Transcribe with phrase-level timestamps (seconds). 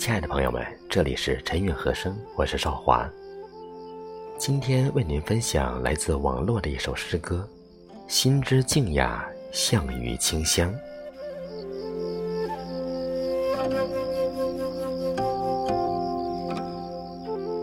[0.00, 3.06] 亲爱的朋友们，这里是陈韵和声，我是少华。
[4.38, 7.46] 今天为您分享来自网络的一首诗歌，
[8.10, 10.74] 《心之静雅，向雨清香》。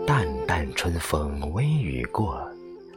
[0.06, 2.40] 淡淡春风微雨过，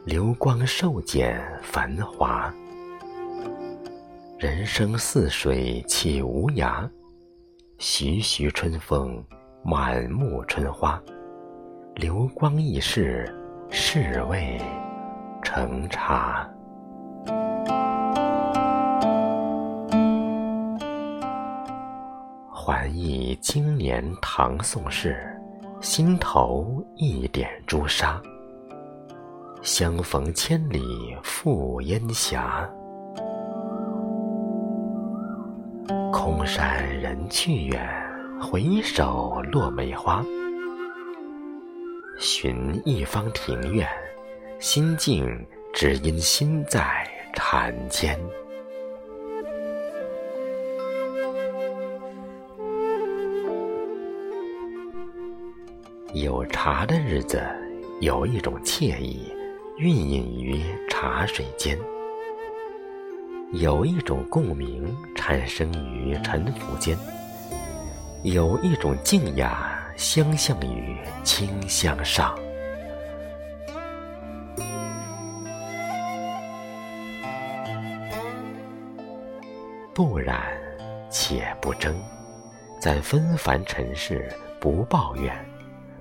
[0.04, 2.54] 流光瘦减繁华。
[4.38, 6.88] 人生似水岂无涯？
[7.84, 9.20] 徐徐春风
[9.64, 11.02] 满目春花。
[11.96, 13.28] 流光易逝，
[13.70, 14.56] 是为
[15.42, 16.48] 成茶。
[22.52, 25.36] 还忆经年唐宋事。
[25.80, 28.22] 心头一点朱砂，
[29.60, 30.80] 相逢千里
[31.24, 32.70] 赴烟霞。
[36.12, 37.80] 空山人去远，
[38.38, 40.22] 回首落梅花。
[42.18, 43.88] 寻一方庭院，
[44.60, 45.26] 心静
[45.72, 48.20] 只因心在禅间。
[56.12, 57.42] 有茶的日子，
[58.02, 59.32] 有一种惬意，
[59.78, 61.74] 蕴隐于茶水间；
[63.52, 66.96] 有一种共鸣，产生于沉浮间；
[68.22, 72.34] 有一种静雅，相向于清香上。
[79.92, 80.40] 不染，
[81.10, 81.94] 且不争，
[82.80, 85.30] 在纷繁尘世，不抱怨。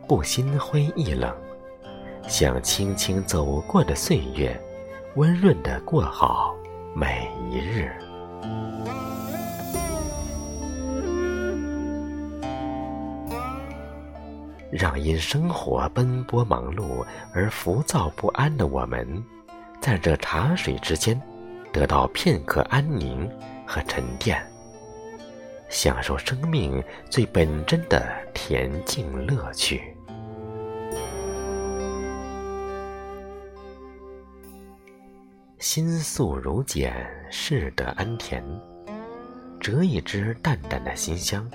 [0.08, 1.36] 不心灰意冷，
[2.30, 4.58] 想轻轻走过的岁月，
[5.16, 6.56] 温润的过好
[6.94, 7.92] 每一日。
[14.72, 19.24] 让因生活奔波忙碌而浮躁不安的我们，
[19.82, 21.20] 在这茶水之间，
[21.74, 23.30] 得到片刻安宁
[23.66, 24.42] 和沉淀，
[25.70, 29.96] 享受生命最本真的恬静乐趣。
[35.62, 36.92] 心素如简，
[37.30, 38.42] 适得安恬。
[39.60, 41.48] 折一支淡淡的馨香，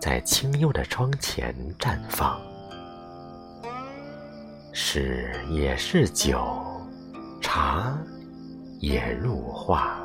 [0.00, 2.40] 在清幽的窗前绽放。
[4.72, 6.46] 是也是酒，
[7.40, 7.98] 茶
[8.78, 9.98] 也入画。